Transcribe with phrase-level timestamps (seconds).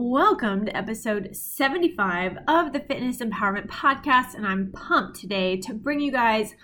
[0.00, 5.98] Welcome to episode 75 of the Fitness Empowerment Podcast, and I'm pumped today to bring
[5.98, 6.54] you guys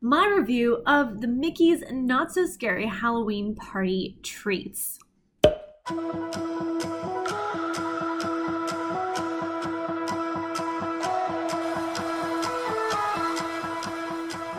[0.00, 5.00] my review of the Mickey's Not So Scary Halloween Party treats.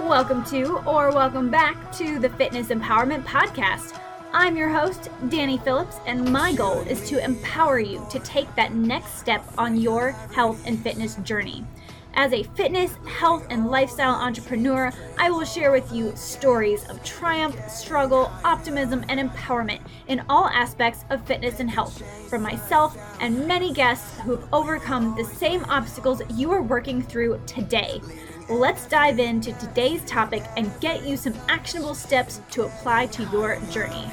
[0.02, 3.98] Welcome to, or welcome back to the Fitness Empowerment Podcast.
[4.38, 8.74] I'm your host, Danye Phillips, and my goal is to empower you to take that
[8.74, 11.64] next step on your health and fitness journey.
[12.16, 17.58] As a fitness, health, and lifestyle entrepreneur, I will share with you stories of triumph,
[17.70, 19.80] struggle, optimism, and empowerment
[20.10, 25.16] in all aspects of fitness and health from myself and many guests who have overcome
[25.16, 28.02] the same obstacles you are working through today.
[28.48, 33.60] Let's dive into today's topic and get you some actionable steps to apply to your
[33.72, 34.06] journey.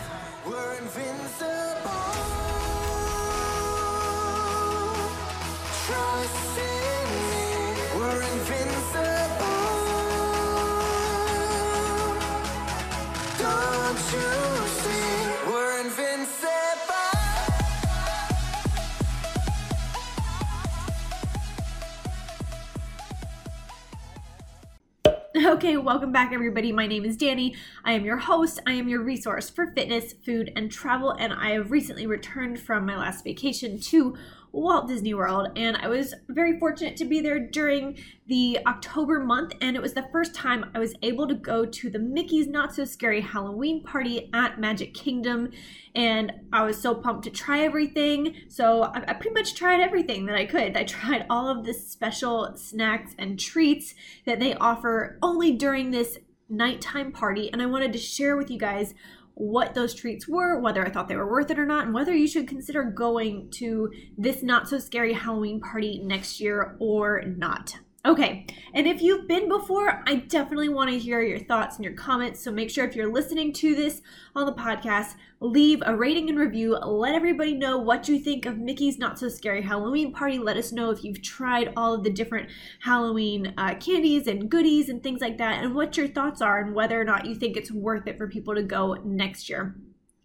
[25.63, 26.73] Okay, welcome back, everybody.
[26.73, 27.55] My name is Danye.
[27.85, 28.59] I am your host.
[28.67, 31.13] I am your resource for fitness, food, and travel.
[31.13, 34.17] And I have recently returned from my last vacation to
[34.53, 39.55] Walt Disney World, and I was very fortunate to be there during the October month,
[39.61, 42.75] and it was the first time I was able to go to the Mickey's Not
[42.75, 45.51] So Scary Halloween party at Magic Kingdom,
[45.95, 48.35] and I was so pumped to try everything.
[48.49, 50.77] So I, I pretty much tried everything that I could.
[50.77, 53.95] I tried all of the special snacks and treats
[54.27, 58.59] that they offer only during this nighttime party, and I wanted to share with you
[58.59, 58.95] guys
[59.35, 62.15] what those treats were, whether I thought they were worth it or not, and whether
[62.15, 67.77] you should consider going to this not so scary Halloween party next year or not.
[68.05, 71.95] Okay, and if you've been before, I definitely want to hear your thoughts and your
[71.95, 72.43] comments.
[72.43, 74.03] So make sure if you're listening to this
[74.35, 76.77] on the podcast, leave a rating and review.
[76.77, 80.37] Let everybody know what you think of Mickey's Not So Scary Halloween Party.
[80.37, 84.89] Let us know if you've tried all of the different Halloween uh, candies and goodies
[84.89, 87.57] and things like that, and what your thoughts are, and whether or not you think
[87.57, 89.77] it's worth it for people to go next year.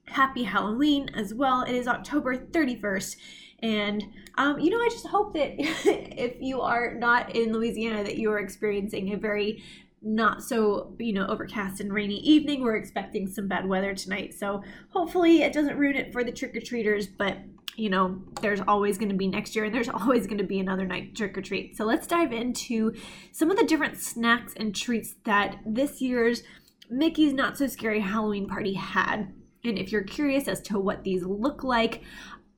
[0.07, 1.61] Happy Halloween as well.
[1.61, 3.17] It is October 31st
[3.59, 4.03] and,
[4.37, 8.31] um, you know, I just hope that if you are not in Louisiana, that you
[8.31, 9.63] are experiencing a very
[10.01, 12.61] not so you know overcast and rainy evening.
[12.61, 17.07] We're expecting some bad weather tonight so hopefully it doesn't ruin it for the trick-or-treaters.
[17.17, 17.37] But
[17.75, 20.59] you know there's always going to be next year and there's always going to be
[20.59, 21.75] another night trick-or-treat.
[21.75, 22.93] So let's dive into
[23.31, 26.43] some of the different snacks and treats that this year's
[26.89, 29.33] mickey's not so scary halloween party had.
[29.63, 32.03] And if you're curious as to what these look like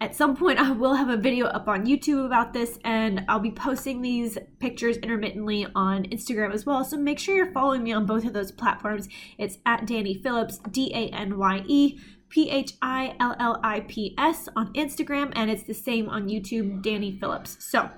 [0.01, 3.39] at some point I will have a video up on YouTube about this and I'll
[3.39, 6.85] be posting these pictures intermittently on Instagram as well.
[6.85, 9.09] So make sure you're following me on both of those platforms.
[9.37, 11.99] It's at Danye Phillips, D A N Y E
[12.29, 16.29] P H I L L I P S on Instagram and it's the same on
[16.29, 17.57] YouTube, Danye Phillips.
[17.59, 17.89] So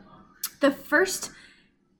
[0.60, 1.32] the first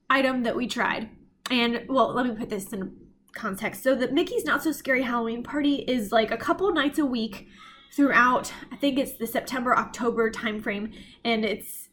[0.10, 1.10] item that we tried,
[1.52, 2.96] and well, let me put this in
[3.34, 3.84] context.
[3.84, 7.48] So the Mickey's Not So Scary Halloween Party is like a couple nights a week
[7.94, 10.94] throughout i think it's the september october timeframe
[11.24, 11.90] and it's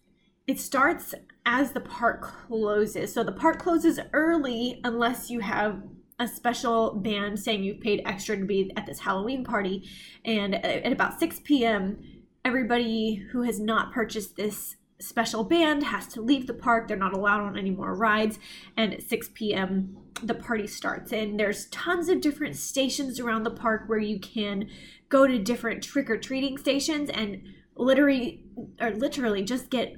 [0.48, 1.14] it starts
[1.44, 3.12] as the park closes.
[3.12, 5.82] So the park closes early unless you have
[6.19, 9.88] a special band saying you've paid extra to be at this halloween party.
[10.25, 11.98] And at about 6 p.m
[12.44, 16.88] everybody who has not purchased this special band has to leave the park.
[16.88, 18.38] They're not allowed on any more rides.
[18.76, 21.12] And at 6 p.m., the party starts.
[21.12, 24.69] And there's tons of different stations around the park where you can
[25.09, 27.42] go to different trick or treating stations and
[27.76, 28.42] literally,
[28.81, 29.97] or literally just get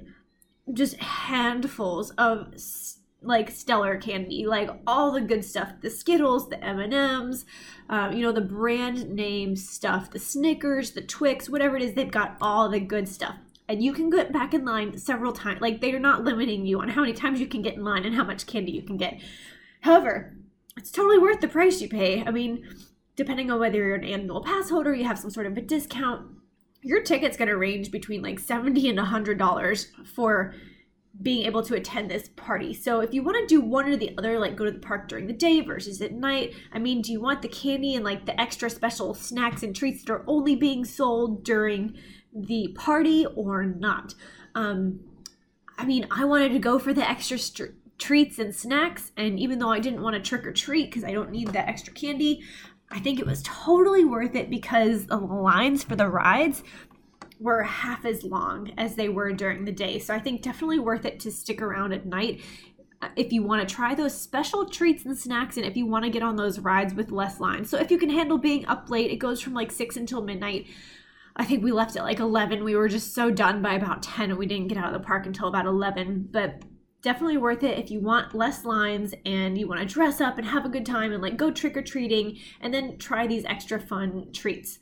[0.73, 2.53] just handfuls of
[3.23, 7.45] like stellar candy like all the good stuff the skittles the m&ms
[7.89, 12.11] um, you know the brand name stuff the snickers the twix whatever it is they've
[12.11, 13.35] got all the good stuff
[13.67, 15.61] and you can get back in line several times.
[15.61, 18.05] Like they are not limiting you on how many times you can get in line
[18.05, 19.21] and how much candy you can get.
[19.81, 20.35] However,
[20.77, 22.23] it's totally worth the price you pay.
[22.23, 22.65] I mean,
[23.15, 26.27] depending on whether you're an annual pass holder, you have some sort of a discount.
[26.81, 30.53] Your ticket's going to range between like 70 and $100 for
[31.21, 32.73] being able to attend this party.
[32.73, 35.07] So if you want to do one or the other, like go to the park
[35.07, 38.25] during the day versus at night, I mean, do you want the candy and like
[38.25, 41.95] the extra special snacks and treats that are only being sold during
[42.33, 44.15] the party or not.
[44.55, 45.01] Um,
[45.77, 49.59] I mean, I wanted to go for the extra st- treats and snacks, and even
[49.59, 52.43] though I didn't want to trick or treat because I don't need that extra candy,
[52.89, 56.63] I think it was totally worth it because the lines for the rides
[57.39, 59.97] were half as long as they were during the day.
[59.97, 62.41] So I think definitely worth it to stick around at night
[63.01, 66.05] uh, if you want to try those special treats and snacks and if you want
[66.05, 67.69] to get on those rides with less lines.
[67.69, 70.67] So if you can handle being up late, it goes from like 6 until midnight.
[71.35, 72.63] I think we left at like 11.
[72.63, 75.05] We were just so done by about 10 and we didn't get out of the
[75.05, 76.29] park until about 11.
[76.31, 76.63] But
[77.01, 80.47] definitely worth it if you want less lines and you want to dress up and
[80.47, 83.79] have a good time and like go trick or treating and then try these extra
[83.79, 84.79] fun treats.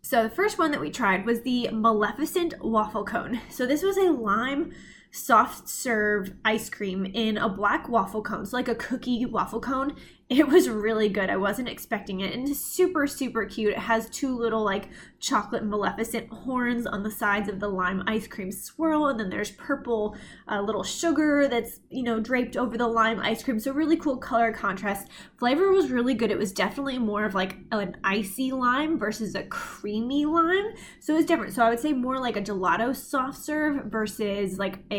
[0.00, 3.40] So the first one that we tried was the Maleficent waffle cone.
[3.50, 4.72] So this was a lime
[5.10, 9.96] soft serve ice cream in a black waffle cone, so like a cookie waffle cone.
[10.30, 11.30] It was really good.
[11.30, 12.34] I wasn't expecting it.
[12.34, 13.72] And it's super, super cute.
[13.72, 18.26] It has two little like chocolate maleficent horns on the sides of the lime ice
[18.26, 19.06] cream swirl.
[19.06, 23.42] And then there's purple uh, little sugar that's, you know, draped over the lime ice
[23.42, 23.58] cream.
[23.58, 25.08] So really cool color contrast.
[25.38, 26.30] Flavor was really good.
[26.30, 30.74] It was definitely more of like an icy lime versus a creamy lime.
[31.00, 31.54] So it was different.
[31.54, 34.97] So I would say more like a gelato soft serve versus like a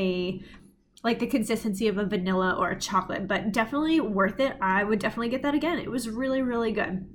[1.03, 4.57] like the consistency of a vanilla or a chocolate, but definitely worth it.
[4.61, 5.79] I would definitely get that again.
[5.79, 7.07] It was really, really good.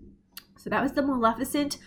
[0.57, 1.79] So that was the Maleficent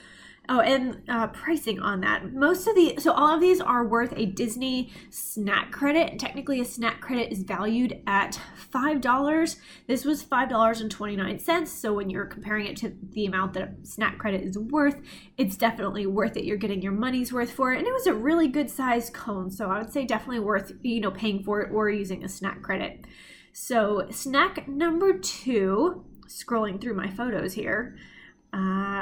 [0.49, 2.33] Oh, and uh, pricing on that.
[2.33, 6.19] Most of the, so all of these are worth a Disney snack credit.
[6.19, 8.39] Technically, a snack credit is valued at
[8.73, 9.57] $5.
[9.87, 11.67] This was $5.29.
[11.67, 15.01] So when you're comparing it to the amount that a snack credit is worth,
[15.37, 16.45] it's definitely worth it.
[16.45, 17.79] You're getting your money's worth for it.
[17.79, 19.51] And it was a really good sized cone.
[19.51, 22.61] So I would say definitely worth, you know, paying for it or using a snack
[22.61, 23.03] credit.
[23.51, 27.97] So snack number two, scrolling through my photos here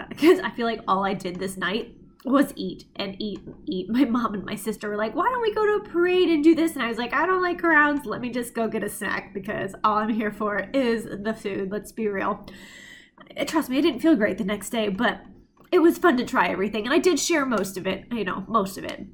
[0.10, 3.56] because uh, I feel like all I did this night was eat and eat and
[3.68, 3.90] eat.
[3.90, 6.44] My mom and my sister were like, why don't we go to a parade and
[6.44, 6.74] do this?
[6.74, 8.06] And I was like, I don't like crowds.
[8.06, 11.72] Let me just go get a snack because all I'm here for is the food.
[11.72, 12.46] Let's be real.
[13.38, 15.22] Uh, trust me, I didn't feel great the next day, but
[15.72, 16.86] it was fun to try everything.
[16.86, 19.06] And I did share most of it, you know, most of it.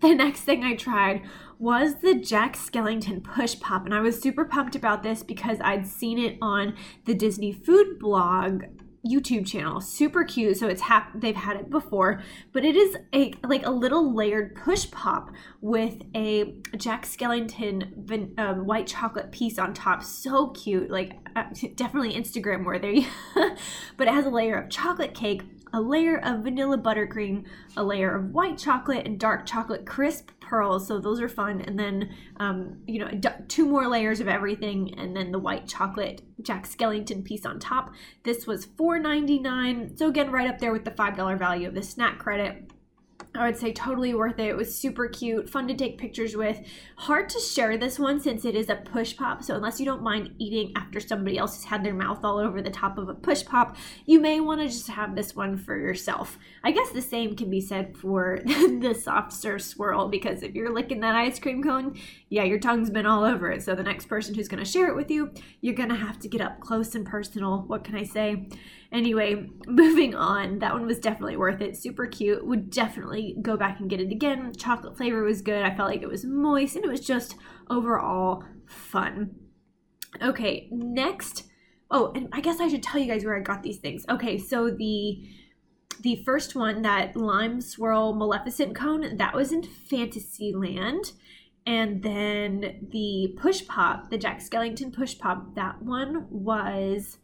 [0.00, 1.22] The next thing I tried
[1.58, 3.84] was the Jack Skellington Push Pop.
[3.84, 7.98] And I was super pumped about this because I'd seen it on the Disney Food
[7.98, 8.64] blog
[9.06, 9.80] YouTube channel.
[9.80, 10.56] Super cute.
[10.56, 12.22] So it's hap- they've had it before,
[12.52, 15.30] but it is a like a little layered push pop
[15.60, 20.02] with a Jack Skellington um, white chocolate piece on top.
[20.02, 20.90] So cute.
[20.90, 23.06] Like uh, definitely Instagram worthy.
[23.34, 25.42] but it has a layer of chocolate cake,
[25.72, 27.44] a layer of vanilla buttercream,
[27.76, 30.86] a layer of white chocolate and dark chocolate crisp pearls.
[30.86, 31.60] So those are fun.
[31.62, 33.10] And then, um, you know,
[33.48, 37.92] two more layers of everything, and then the white chocolate Jack Skellington piece on top.
[38.24, 39.98] This was $4.99.
[39.98, 42.70] So again, right up there with the $5 value of the snack credit.
[43.36, 44.46] I would say totally worth it.
[44.46, 46.60] It was super cute, fun to take pictures with.
[46.96, 49.42] Hard to share this one since it is a push pop.
[49.42, 52.62] So, unless you don't mind eating after somebody else has had their mouth all over
[52.62, 53.76] the top of a push pop,
[54.06, 56.38] you may want to just have this one for yourself.
[56.62, 60.72] I guess the same can be said for the soft serve swirl because if you're
[60.72, 61.98] licking that ice cream cone,
[62.34, 63.62] yeah, your tongue's been all over it.
[63.62, 66.18] So, the next person who's going to share it with you, you're going to have
[66.18, 67.62] to get up close and personal.
[67.68, 68.48] What can I say?
[68.90, 70.58] Anyway, moving on.
[70.58, 71.76] That one was definitely worth it.
[71.76, 72.44] Super cute.
[72.44, 74.52] Would definitely go back and get it again.
[74.56, 75.62] Chocolate flavor was good.
[75.62, 77.36] I felt like it was moist and it was just
[77.70, 79.36] overall fun.
[80.20, 81.44] Okay, next.
[81.88, 84.04] Oh, and I guess I should tell you guys where I got these things.
[84.10, 85.22] Okay, so the
[86.00, 91.12] the first one, that lime swirl maleficent cone, that was in Fantasyland.
[91.66, 97.18] And then the push pop, the Jack Skellington push pop, that one was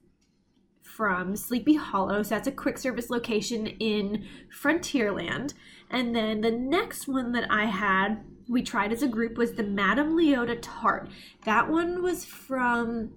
[0.83, 2.23] from Sleepy Hollow.
[2.23, 5.55] So that's a quick service location in Frontierland.
[5.91, 9.63] And then the next one that I had, we tried as a group, was the
[9.63, 11.09] Madame Leota tart.
[11.45, 13.11] That one was from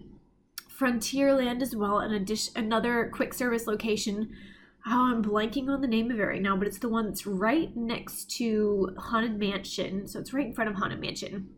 [0.77, 4.35] Frontierland as well, and addition, another quick service location.
[4.85, 7.25] Oh, I'm blanking on the name of it right now, but it's the one that's
[7.25, 10.07] right next to Haunted Mansion.
[10.07, 11.49] So it's right in front of Haunted Mansion.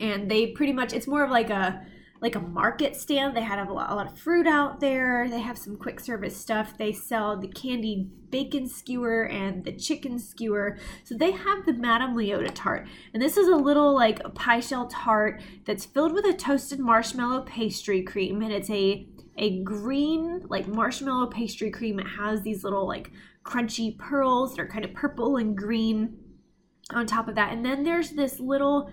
[0.00, 1.86] And they pretty much, it's more of like a
[2.20, 3.36] like a market stand.
[3.36, 5.28] They had a lot, a lot of fruit out there.
[5.28, 6.76] They have some quick service stuff.
[6.76, 10.78] They sell the candied bacon skewer and the chicken skewer.
[11.04, 12.86] So they have the Madame Leota tart.
[13.14, 17.42] And this is a little like pie shell tart that's filled with a toasted marshmallow
[17.42, 18.42] pastry cream.
[18.42, 19.06] And it's a
[19.40, 21.98] a green like marshmallow pastry cream.
[21.98, 23.10] It has these little like
[23.42, 26.18] crunchy pearls that are kind of purple and green
[26.92, 27.52] on top of that.
[27.52, 28.90] And then there's this little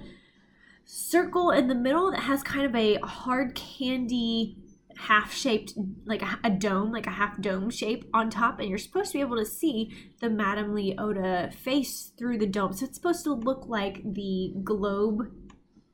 [0.85, 4.57] circle in the middle that has kind of a hard candy
[4.95, 5.73] half shaped
[6.05, 9.21] like a, dome like a half dome shape on top and you're supposed to be
[9.21, 13.67] able to see the madame leota face through the dome so it's supposed to look
[13.67, 15.31] like the globe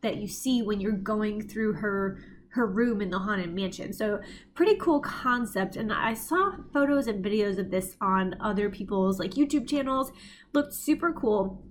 [0.01, 2.17] that you see when you're going through her
[2.53, 3.93] her room in the haunted mansion.
[3.93, 4.19] So
[4.53, 5.75] pretty cool concept.
[5.75, 10.11] And I saw photos and videos of this on other people's like YouTube channels.
[10.53, 11.63] Looked super cool.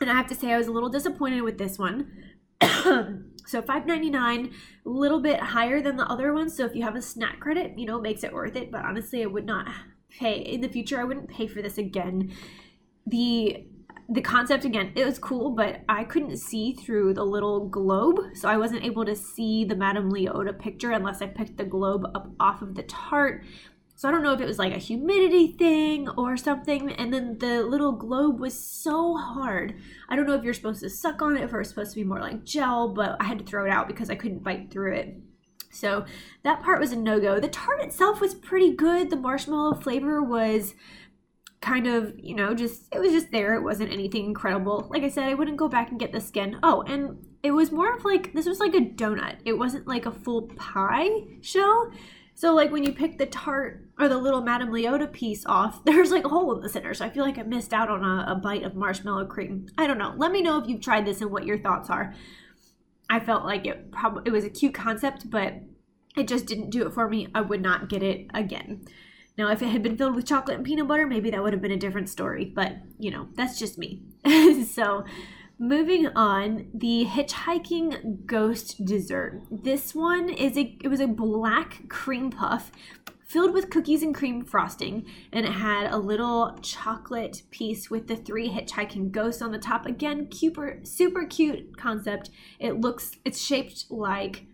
[0.00, 2.12] And I have to say I was a little disappointed with this one.
[2.60, 4.52] so 5.99
[4.86, 7.76] a little bit higher than the other ones so if you have a snack credit
[7.76, 9.68] you know makes it worth it but honestly i would not
[10.08, 12.32] pay in the future i wouldn't pay for this again
[13.06, 13.66] the
[14.08, 18.48] the concept again it was cool but i couldn't see through the little globe so
[18.48, 22.30] i wasn't able to see the madame leota picture unless i picked the globe up
[22.38, 23.42] off of the tart
[23.96, 26.90] so I don't know if it was like a humidity thing or something.
[26.92, 29.76] And then the little globe was so hard.
[30.08, 32.00] I don't know if you're supposed to suck on it, if it was supposed to
[32.00, 34.70] be more like gel, but I had to throw it out because I couldn't bite
[34.70, 35.16] through it.
[35.70, 36.04] So
[36.42, 37.38] that part was a no go.
[37.38, 39.10] The tart itself was pretty good.
[39.10, 40.74] The marshmallow flavor was
[41.60, 43.54] kind of, you know, just, it was just there.
[43.54, 44.86] It wasn't anything incredible.
[44.90, 46.58] Like I said, I wouldn't go back and get the skin.
[46.62, 49.36] Oh, and it was more of like, this was like a donut.
[49.44, 51.90] It wasn't like a full pie shell.
[52.34, 56.10] So like when you pick the tart or the little Madame Leota piece off, there's
[56.10, 56.92] like a hole in the center.
[56.94, 59.66] So I feel like I missed out on a, a bite of marshmallow cream.
[59.78, 60.14] I don't know.
[60.16, 62.14] Let me know if you've tried this and what your thoughts are.
[63.08, 65.54] I felt like it probably it was a cute concept, but
[66.16, 67.28] it just didn't do it for me.
[67.34, 68.86] I would not get it again.
[69.36, 71.62] Now, if it had been filled with chocolate and peanut butter, maybe that would have
[71.62, 72.44] been a different story.
[72.44, 74.02] But you know, that's just me.
[74.70, 75.04] so
[75.58, 79.40] Moving on, the hitchhiking ghost dessert.
[79.52, 82.72] This one is a it was a black cream puff
[83.24, 88.16] filled with cookies and cream frosting and it had a little chocolate piece with the
[88.16, 89.86] three hitchhiking ghosts on the top.
[89.86, 92.30] Again, super super cute concept.
[92.58, 94.46] It looks it's shaped like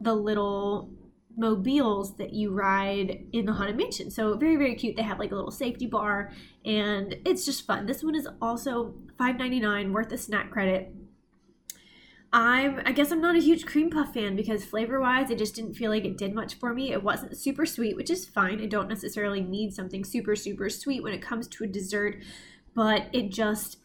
[0.00, 0.92] the little
[1.36, 4.10] mobiles that you ride in the haunted mansion.
[4.10, 4.96] So very very cute.
[4.96, 6.32] They have like a little safety bar
[6.64, 7.86] and it's just fun.
[7.86, 10.94] This one is also 5.99 worth a snack credit.
[12.32, 15.54] I'm i guess i'm not a huge cream puff fan because flavor wise i just
[15.54, 16.92] didn't feel like it did much for me.
[16.92, 18.60] It wasn't super sweet which is fine.
[18.60, 22.22] I don't necessarily need something super super sweet when it comes to a dessert
[22.74, 23.78] but it just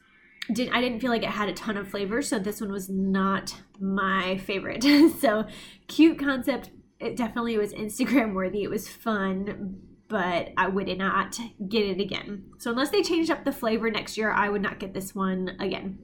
[0.52, 2.90] didn't I didn't feel like it had a ton of flavor, so this one was
[2.90, 4.84] not my favorite.
[5.20, 5.46] so
[5.88, 8.64] cute concept, it definitely was Instagram worthy.
[8.64, 12.46] It was fun, but I would not get it again.
[12.58, 15.56] So unless they changed up the flavor next year, I would not get this one
[15.60, 16.00] again.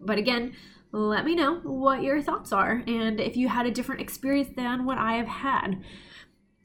[0.00, 0.54] But again,
[0.92, 4.84] let me know what your thoughts are and if you had a different experience than
[4.84, 5.82] what I have had.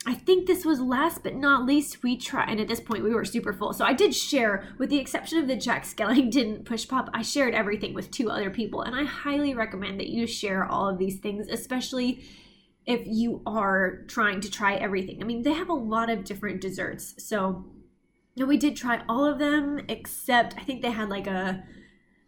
[0.06, 3.14] I think this was last but not least, we tried, and at this point we
[3.14, 3.74] were super full.
[3.74, 7.54] So I did share, with the exception of the Jack Skellington push pop, I shared
[7.54, 8.82] everything with two other people.
[8.82, 12.24] And I highly recommend that you share all of these things, especially
[12.90, 15.22] if you are trying to try everything.
[15.22, 17.14] I mean, they have a lot of different desserts.
[17.24, 17.64] So,
[18.34, 21.64] you know, we did try all of them except I think they had like a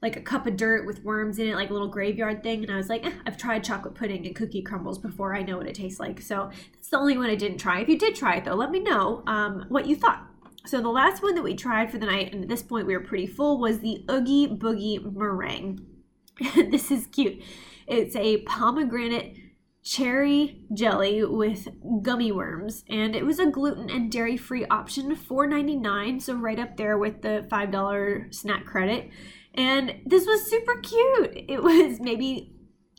[0.04, 2.64] like a cup of dirt with worms in it, like a little graveyard thing.
[2.64, 5.36] And I was like, eh, I've tried chocolate pudding and cookie crumbles before.
[5.36, 6.22] I know what it tastes like.
[6.22, 7.82] So that's the only one I didn't try.
[7.82, 10.28] If you did try it though, let me know um, what you thought.
[10.68, 12.96] So the last one that we tried for the night, and at this point we
[12.96, 15.84] were pretty full, was the Oogie Boogie meringue.
[16.56, 17.42] this is cute.
[17.88, 19.38] It's a pomegranate
[19.84, 21.68] cherry jelly with
[22.04, 26.78] gummy worms and it was a gluten and dairy free option 4.99 so right up
[26.78, 29.10] there with the $5 snack credit.
[29.54, 31.46] And this was super cute.
[31.50, 32.54] It was maybe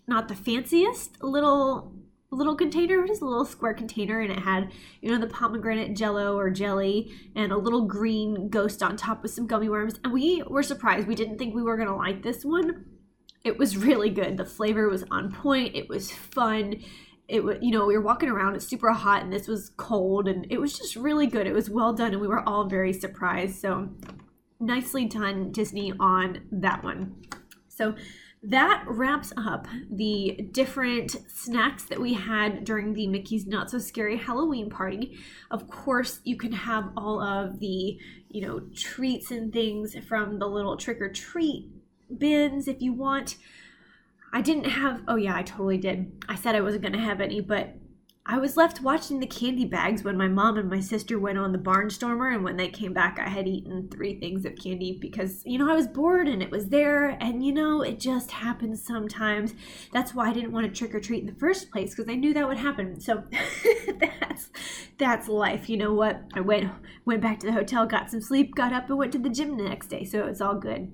[0.06, 1.92] not the fanciest little
[2.30, 4.72] little container it was a little square container and it had
[5.02, 9.30] you know the pomegranate jello or jelly and a little green ghost on top with
[9.30, 10.00] some gummy worms.
[10.02, 11.06] And we were surprised.
[11.06, 12.86] We didn't think we were going to like this one
[13.44, 14.36] it was really good.
[14.36, 15.74] The flavor was on point.
[15.74, 16.82] It was fun.
[17.28, 20.28] It was, you know, we were walking around, it's super hot, and this was cold,
[20.28, 21.46] and it was just really good.
[21.46, 23.60] It was well done, and we were all very surprised.
[23.60, 23.88] So,
[24.60, 27.22] nicely done, Disney, on that one.
[27.68, 27.94] So,
[28.44, 34.16] that wraps up the different snacks that we had during the Mickey's Not So Scary
[34.16, 35.16] Halloween party.
[35.52, 40.48] Of course, you can have all of the, you know, treats and things from the
[40.48, 41.70] little trick or treat
[42.18, 43.36] bins if you want.
[44.32, 46.24] I didn't have, oh yeah, I totally did.
[46.28, 47.76] I said I wasn't going to have any, but
[48.24, 51.50] I was left watching the candy bags when my mom and my sister went on
[51.50, 55.42] the barnstormer, and when they came back, I had eaten three things of candy because,
[55.44, 58.80] you know, I was bored and it was there, and you know, it just happens
[58.86, 59.54] sometimes.
[59.92, 62.14] That's why I didn't want to trick or treat in the first place because I
[62.14, 63.00] knew that would happen.
[63.00, 63.24] So
[64.00, 64.50] that's
[64.98, 65.68] that's life.
[65.68, 66.22] You know what?
[66.34, 66.70] I went
[67.04, 69.56] went back to the hotel, got some sleep, got up, and went to the gym
[69.56, 70.92] the next day, so it was all good.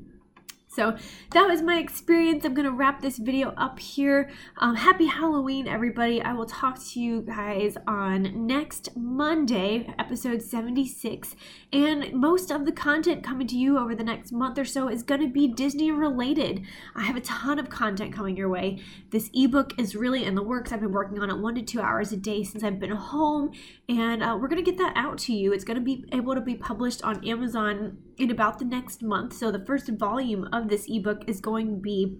[0.70, 0.96] So
[1.30, 2.44] that was my experience.
[2.44, 4.30] I'm gonna wrap this video up here.
[4.58, 6.20] Um, happy Halloween, everybody.
[6.20, 11.34] I will talk to you guys on next Monday, episode 76.
[11.72, 15.02] And most of the content coming to you over the next month or so is
[15.02, 16.62] gonna be Disney related.
[16.94, 18.80] I have a ton of content coming your way.
[19.10, 20.70] This ebook is really in the works.
[20.70, 23.52] I've been working on it one to two hours a day since I've been home,
[23.88, 25.52] and uh, we're gonna get that out to you.
[25.52, 29.32] It's gonna be able to be published on Amazon in about the next month.
[29.32, 32.18] So the first volume of this ebook is going to be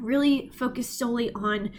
[0.00, 1.70] really focus solely on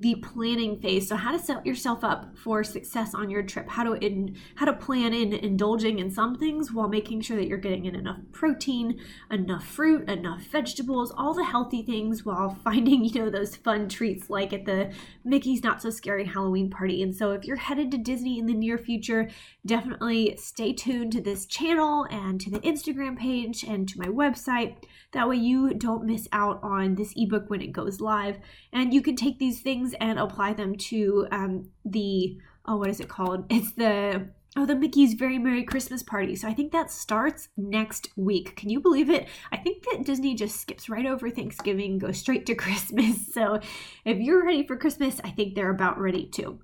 [0.00, 1.06] the planning phase.
[1.06, 4.64] So how to set yourself up for success on your trip, how to in how
[4.64, 8.18] to plan in indulging in some things while making sure that you're getting in enough
[8.32, 8.98] protein,
[9.30, 14.30] enough fruit, enough vegetables, all the healthy things while finding, you know, those fun treats
[14.30, 14.90] like at the
[15.22, 17.02] Mickey's Not So Scary Halloween party.
[17.02, 19.28] And so if you're headed to Disney in the near future,
[19.66, 24.76] definitely stay tuned to this channel and to the Instagram page and to my website.
[25.12, 28.38] That way you don't miss out on this ebook when it goes live.
[28.72, 33.00] And you can take these things and apply them to um, the, oh, what is
[33.00, 33.46] it called?
[33.50, 36.34] It's the Oh, the Mickey's Very Merry Christmas Party.
[36.34, 38.56] So I think that starts next week.
[38.56, 39.28] Can you believe it?
[39.52, 43.32] I think that Disney just skips right over Thanksgiving, goes straight to Christmas.
[43.32, 43.60] So
[44.04, 46.58] if you're ready for Christmas, I think they're about ready too.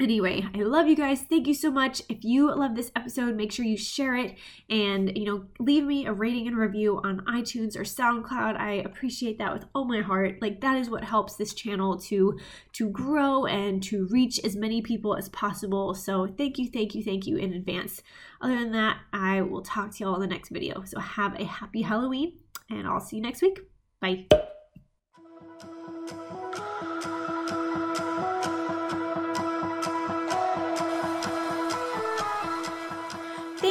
[0.00, 1.22] Anyway, I love you guys.
[1.22, 2.02] Thank you so much.
[2.08, 4.36] If you love this episode, make sure you share it
[4.70, 8.56] and, you know, leave me a rating and review on iTunes or SoundCloud.
[8.56, 10.40] I appreciate that with all my heart.
[10.40, 12.38] Like that is what helps this channel to
[12.74, 15.94] to grow and to reach as many people as possible.
[15.94, 18.00] So, thank you, thank you, thank you in advance.
[18.40, 20.84] Other than that, I will talk to y'all in the next video.
[20.84, 22.38] So, have a happy Halloween
[22.70, 23.60] and I'll see you next week.
[24.00, 24.47] Bye.